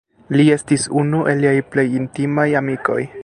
[0.39, 3.01] Li estis unu el liaj plej intimaj amikoj.